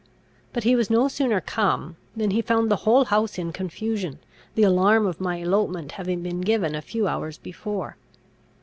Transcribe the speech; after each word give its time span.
But 0.51 0.63
he 0.63 0.75
was 0.75 0.89
no 0.89 1.07
sooner 1.07 1.39
come, 1.39 1.95
than 2.15 2.31
he 2.31 2.41
found 2.41 2.71
the 2.71 2.77
whole 2.87 3.05
house 3.05 3.37
in 3.37 3.51
confusion, 3.53 4.17
the 4.55 4.63
alarm 4.63 5.05
of 5.05 5.21
my 5.21 5.35
elopement 5.35 5.91
having 5.91 6.23
been 6.23 6.41
given 6.41 6.73
a 6.73 6.81
few 6.81 7.07
hours 7.07 7.37
before. 7.37 7.97